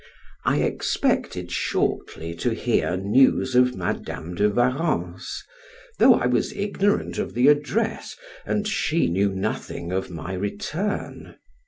I 0.45 0.63
expected 0.63 1.51
shortly 1.51 2.33
to 2.37 2.55
hear 2.55 2.97
news 2.97 3.53
of 3.53 3.75
Madam 3.75 4.33
de 4.33 4.49
Warrens, 4.49 5.43
though 5.99 6.15
I 6.15 6.25
was 6.25 6.51
ignorant 6.53 7.19
of 7.19 7.35
the 7.35 7.47
address, 7.49 8.17
and 8.43 8.67
she 8.67 9.07
knew 9.07 9.31
nothing 9.31 9.91
of 9.91 10.09
my 10.09 10.33
return. 10.33 11.35